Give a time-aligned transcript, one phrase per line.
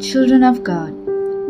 [0.00, 0.92] Children of God,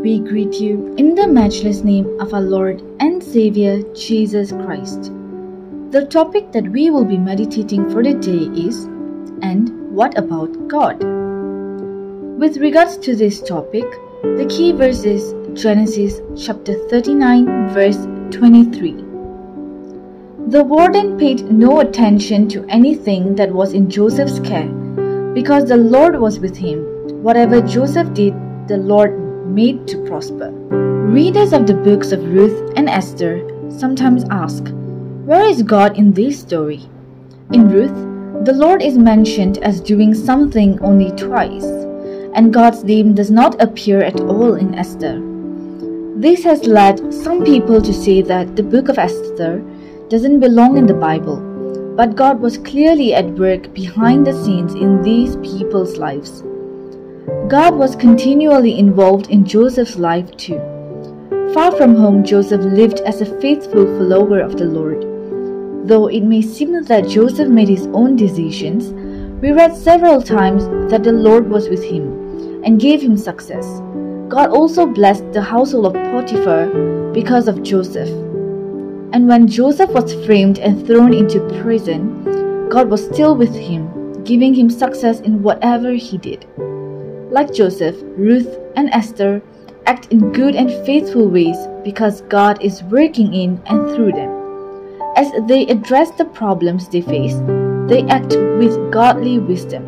[0.01, 5.13] we greet you in the matchless name of our Lord and Savior Jesus Christ.
[5.91, 8.85] The topic that we will be meditating for the day is
[9.43, 11.05] And what about God?
[12.39, 13.85] With regards to this topic,
[14.23, 18.93] the key verse is Genesis chapter 39, verse 23.
[20.49, 24.69] The warden paid no attention to anything that was in Joseph's care
[25.35, 28.33] because the Lord was with him Whatever Joseph did,
[28.69, 30.51] the Lord made to prosper.
[30.51, 33.43] Readers of the books of Ruth and Esther
[33.77, 34.69] sometimes ask,
[35.25, 36.89] Where is God in this story?
[37.53, 41.65] In Ruth, the Lord is mentioned as doing something only twice,
[42.35, 45.21] and God's name does not appear at all in Esther.
[46.17, 49.59] This has led some people to say that the book of Esther
[50.09, 51.41] doesn't belong in the Bible,
[51.97, 56.45] but God was clearly at work behind the scenes in these people's lives.
[57.49, 60.61] God was continually involved in Joseph's life too.
[61.55, 65.01] Far from home, Joseph lived as a faithful follower of the Lord.
[65.89, 68.91] Though it may seem that Joseph made his own decisions,
[69.41, 73.81] we read several times that the Lord was with him and gave him success.
[74.29, 76.67] God also blessed the household of Potiphar
[77.15, 78.11] because of Joseph.
[79.15, 84.53] And when Joseph was framed and thrown into prison, God was still with him, giving
[84.53, 86.45] him success in whatever he did.
[87.31, 89.43] Like Joseph, Ruth, and Esther
[89.87, 94.33] act in good and faithful ways because God is working in and through them.
[95.17, 97.37] As they address the problems they face,
[97.89, 99.85] they act with godly wisdom.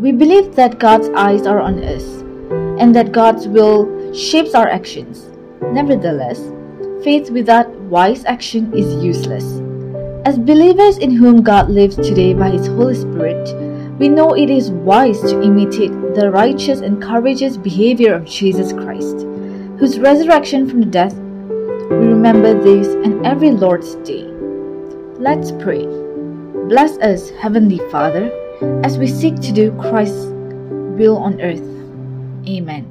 [0.00, 2.04] We believe that God's eyes are on us
[2.80, 5.28] and that God's will shapes our actions.
[5.60, 6.40] Nevertheless,
[7.04, 9.60] faith without wise action is useless.
[10.24, 13.69] As believers in whom God lives today by His Holy Spirit,
[14.00, 19.26] we know it is wise to imitate the righteous and courageous behavior of Jesus Christ,
[19.78, 24.24] whose resurrection from the death we remember this and every Lord's Day.
[25.18, 25.84] Let's pray.
[25.84, 28.30] Bless us, Heavenly Father,
[28.84, 30.28] as we seek to do Christ's
[30.96, 31.60] will on earth.
[32.48, 32.89] Amen.